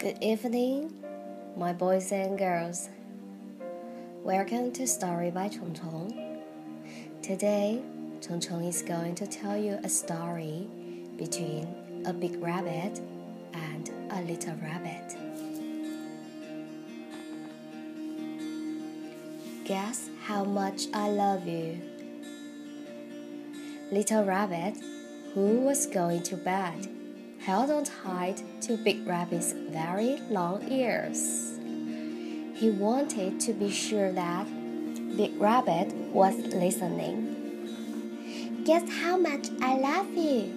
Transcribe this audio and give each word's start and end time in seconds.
Good 0.00 0.16
evening, 0.22 0.94
my 1.58 1.74
boys 1.74 2.10
and 2.10 2.38
girls. 2.38 2.88
Welcome 4.24 4.72
to 4.72 4.86
Story 4.86 5.30
by 5.30 5.48
Chong 5.48 5.74
Chong. 5.74 6.40
Today, 7.20 7.82
Chong 8.22 8.40
Chong 8.40 8.64
is 8.64 8.80
going 8.80 9.14
to 9.16 9.26
tell 9.26 9.58
you 9.58 9.78
a 9.84 9.90
story 9.90 10.66
between 11.18 12.02
a 12.06 12.14
big 12.14 12.42
rabbit 12.42 12.98
and 13.52 13.90
a 14.10 14.22
little 14.22 14.54
rabbit. 14.62 15.16
Guess 19.66 20.08
how 20.24 20.44
much 20.44 20.84
I 20.94 21.10
love 21.10 21.46
you. 21.46 21.78
Little 23.92 24.24
Rabbit, 24.24 24.78
who 25.34 25.60
was 25.60 25.84
going 25.84 26.22
to 26.22 26.36
bed, 26.38 26.88
held 27.44 27.70
on 27.70 27.84
tight 27.84 28.42
to 28.60 28.76
Big 28.76 29.06
Rabbit's 29.06 29.52
very 29.52 30.20
long 30.28 30.68
ears. 30.70 31.58
He 32.54 32.68
wanted 32.70 33.40
to 33.40 33.54
be 33.54 33.70
sure 33.70 34.12
that 34.12 34.46
Big 35.16 35.40
Rabbit 35.40 35.94
was 36.12 36.36
listening. 36.36 37.28
Guess 38.64 38.90
how 39.02 39.16
much 39.16 39.48
I 39.62 39.78
love 39.78 40.14
you, 40.14 40.52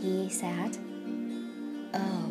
he 0.00 0.28
said. 0.28 0.78
Oh, 1.92 2.30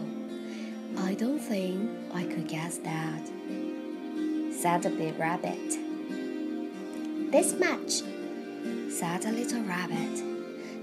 I 0.97 1.15
don't 1.15 1.39
think 1.39 1.89
I 2.13 2.23
could 2.23 2.47
guess 2.47 2.77
that, 2.77 3.27
said 4.53 4.83
the 4.83 4.89
Big 4.89 5.19
Rabbit. 5.19 5.77
This 7.31 7.53
much, 7.59 8.03
said 8.89 9.23
the 9.23 9.33
little 9.33 9.63
rabbit, 9.63 10.28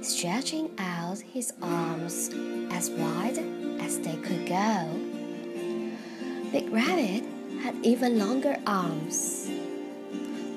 stretching 0.07 0.71
out 0.79 1.19
his 1.19 1.53
arms 1.61 2.31
as 2.71 2.91
wide 2.91 3.39
as 3.81 3.99
they 3.99 4.15
could 4.17 4.47
go. 4.47 4.89
Big 6.53 6.71
Rabbit 6.71 7.25
had 7.63 7.75
even 7.83 8.17
longer 8.19 8.57
arms. 8.67 9.51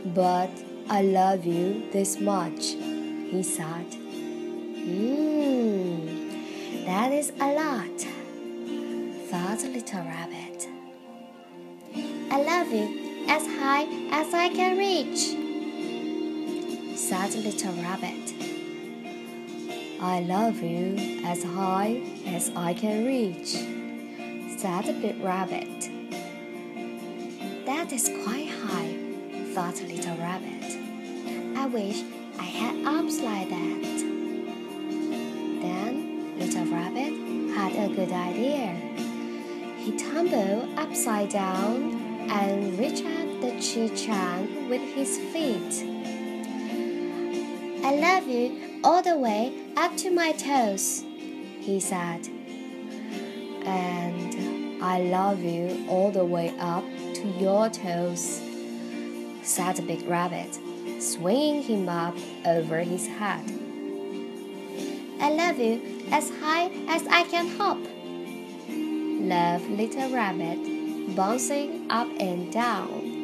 But 0.06 0.52
I 0.88 1.02
love 1.02 1.46
you 1.46 1.90
this 1.92 2.20
much, 2.20 2.76
he 3.32 3.42
said. 3.42 3.88
Mmm, 4.86 6.06
that 6.86 7.12
is 7.12 7.32
a 7.40 7.52
lot, 7.52 8.00
thought 9.30 9.64
little 9.64 10.04
rabbit. 10.04 10.68
I 12.32 12.42
love 12.44 12.72
you 12.72 13.26
as 13.28 13.48
high 13.48 13.88
as 14.12 14.32
I 14.34 14.50
can 14.50 14.78
reach, 14.78 15.36
said 16.98 17.34
little 17.34 17.74
rabbit. 17.82 18.39
I 20.02 20.22
love 20.22 20.64
you 20.64 20.96
as 21.26 21.44
high 21.44 22.02
as 22.26 22.52
I 22.56 22.74
can 22.74 23.06
reach, 23.06 23.50
said 24.58 24.86
the 24.86 24.94
big 24.94 25.22
rabbit. 25.22 25.90
That 27.66 27.92
is 27.92 28.10
quite 28.24 28.48
high, 28.48 28.96
thought 29.54 29.82
little 29.84 30.16
rabbit. 30.16 30.78
I 31.58 31.66
wish 31.66 32.02
I 32.40 32.44
had 32.44 32.88
arms 32.88 33.20
like 33.20 33.50
that. 33.50 33.82
Then 35.62 36.40
little 36.40 36.66
rabbit 36.68 37.14
had 37.54 37.92
a 37.92 37.94
good 37.94 38.14
idea. 38.14 38.76
He 39.80 39.98
tumbled 39.98 40.80
upside 40.80 41.28
down 41.28 42.30
and 42.30 42.80
reached 42.80 43.04
up 43.04 43.42
the 43.42 43.52
tree 43.62 43.90
trunk 44.06 44.70
with 44.70 44.82
his 44.94 45.18
feet. 45.34 45.84
I 47.90 47.94
love 47.96 48.28
you 48.28 48.82
all 48.84 49.02
the 49.02 49.18
way 49.18 49.52
up 49.76 49.98
to 49.98 50.12
my 50.12 50.32
toes, 50.34 51.04
he 51.60 51.80
said. 51.80 52.28
And 53.66 54.84
I 54.84 55.00
love 55.00 55.42
you 55.42 55.88
all 55.90 56.12
the 56.12 56.24
way 56.24 56.54
up 56.60 56.84
to 57.16 57.28
your 57.40 57.68
toes, 57.72 58.44
said 59.42 59.78
the 59.78 59.82
big 59.82 60.08
rabbit, 60.08 60.54
swinging 61.02 61.64
him 61.64 61.90
up 61.90 62.16
over 62.46 62.82
his 62.82 63.08
head. 63.08 63.44
I 65.20 65.32
love 65.32 65.58
you 65.58 65.82
as 66.12 66.30
high 66.30 66.70
as 66.90 67.08
I 67.08 67.24
can 67.24 67.48
hop, 67.58 67.80
Love 68.70 69.68
little 69.68 70.12
rabbit, 70.14 71.16
bouncing 71.16 71.90
up 71.90 72.08
and 72.20 72.54
down. 72.54 73.16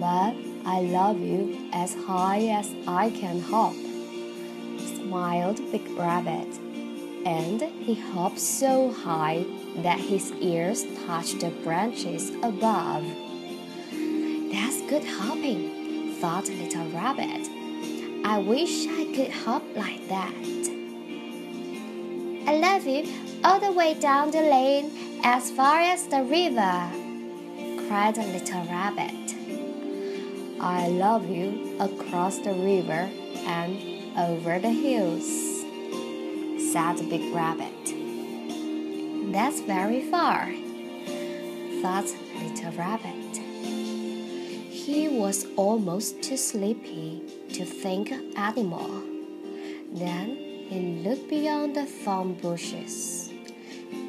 But 0.00 0.43
I 0.66 0.80
love 0.80 1.20
you 1.20 1.68
as 1.72 1.94
high 2.06 2.46
as 2.46 2.74
I 2.86 3.10
can 3.10 3.40
hop, 3.40 3.74
smiled 4.78 5.60
Big 5.70 5.86
Rabbit, 5.90 6.48
and 7.26 7.60
he 7.60 7.94
hopped 7.94 8.38
so 8.38 8.90
high 8.90 9.44
that 9.76 10.00
his 10.00 10.32
ears 10.40 10.84
touched 11.06 11.40
the 11.40 11.50
branches 11.50 12.30
above. 12.42 13.04
That's 14.52 14.80
good 14.88 15.04
hopping, 15.04 16.14
thought 16.14 16.48
Little 16.48 16.88
Rabbit. 16.90 17.46
I 18.24 18.38
wish 18.38 18.86
I 18.86 19.04
could 19.14 19.32
hop 19.32 19.62
like 19.76 20.08
that. 20.08 20.32
I 22.46 22.56
love 22.56 22.86
you 22.86 23.06
all 23.44 23.60
the 23.60 23.72
way 23.72 23.92
down 24.00 24.30
the 24.30 24.40
lane 24.40 24.90
as 25.24 25.50
far 25.50 25.80
as 25.80 26.06
the 26.06 26.22
river, 26.22 26.88
cried 27.86 28.16
little 28.16 28.64
rabbit. 28.64 29.23
I 30.64 30.88
love 30.88 31.28
you 31.28 31.76
across 31.78 32.38
the 32.38 32.54
river 32.54 33.10
and 33.44 34.16
over 34.16 34.58
the 34.58 34.70
hills, 34.70 35.26
said 36.72 36.96
the 36.96 37.06
big 37.06 37.34
rabbit. 37.34 37.84
That's 39.30 39.60
very 39.60 40.00
far, 40.10 40.50
thought 41.82 42.10
little 42.40 42.72
rabbit. 42.78 43.36
He 44.70 45.06
was 45.08 45.46
almost 45.56 46.22
too 46.22 46.38
sleepy 46.38 47.20
to 47.52 47.66
think 47.66 48.10
anymore. 48.34 49.02
Then 49.92 50.34
he 50.70 51.02
looked 51.04 51.28
beyond 51.28 51.76
the 51.76 51.84
thorn 51.84 52.32
bushes, 52.40 53.30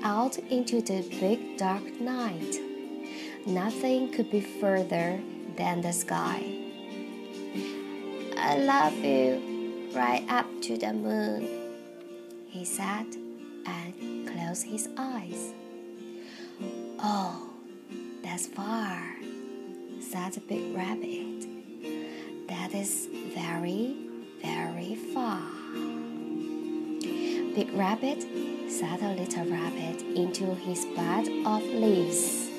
out 0.03 0.37
into 0.37 0.79
the 0.81 1.01
big 1.19 1.57
dark 1.57 1.83
night. 1.99 2.61
Nothing 3.45 4.11
could 4.11 4.31
be 4.31 4.41
further 4.41 5.19
than 5.55 5.81
the 5.81 5.93
sky. 5.93 6.43
I 8.35 8.57
love 8.57 8.95
you 9.03 9.91
right 9.93 10.25
up 10.29 10.47
to 10.63 10.77
the 10.77 10.91
moon, 10.91 11.47
he 12.49 12.65
said 12.65 13.05
and 13.67 14.27
closed 14.27 14.65
his 14.65 14.89
eyes. 14.97 15.53
Oh, 16.99 17.49
that's 18.23 18.47
far, 18.47 19.15
said 20.01 20.33
the 20.33 20.41
big 20.41 20.75
rabbit. 20.75 21.45
That 22.47 22.73
is 22.73 23.07
very, 23.35 23.95
very 24.41 24.95
far. 25.13 25.41
Big 27.55 27.71
Rabbit 27.73 28.25
sat 28.69 29.01
a 29.01 29.13
little 29.13 29.45
rabbit 29.45 30.01
into 30.01 30.55
his 30.55 30.83
bed 30.95 31.27
of 31.45 31.63
leaves. 31.63 32.54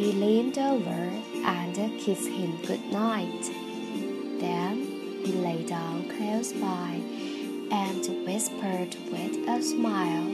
He 0.00 0.12
leaned 0.12 0.56
over 0.56 1.12
and 1.44 1.74
kissed 2.00 2.26
him 2.26 2.56
good 2.64 2.82
night. 2.90 3.42
Then 4.40 4.76
he 5.26 5.32
lay 5.32 5.62
down 5.66 6.08
close 6.16 6.54
by 6.54 7.02
and 7.70 8.02
whispered 8.24 8.96
with 9.12 9.46
a 9.46 9.60
smile, 9.60 10.26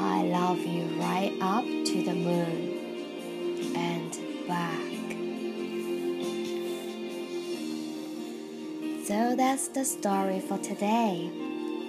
I 0.00 0.22
love 0.24 0.58
you 0.66 0.86
right 0.98 1.32
up 1.40 1.64
to 1.64 2.02
the 2.02 2.14
moon 2.14 3.76
and 3.76 4.10
back. 4.48 4.90
So 9.06 9.36
that's 9.36 9.68
the 9.68 9.84
story 9.84 10.40
for 10.40 10.58
today. 10.58 11.30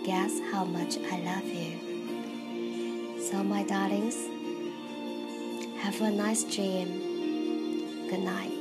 Guess 0.06 0.40
how 0.52 0.66
much 0.66 1.00
I 1.00 1.18
love 1.22 1.48
you. 1.48 1.80
So, 3.24 3.44
my 3.44 3.64
darlings, 3.64 4.35
have 5.80 6.02
a 6.02 6.12
nice 6.12 6.44
dream. 6.44 8.10
Good 8.10 8.22
night. 8.22 8.55